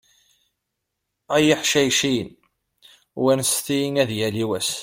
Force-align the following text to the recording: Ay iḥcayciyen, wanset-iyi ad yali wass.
Ay 1.35 1.45
iḥcayciyen, 1.53 2.29
wanset-iyi 3.21 3.87
ad 4.01 4.11
yali 4.19 4.45
wass. 4.49 4.71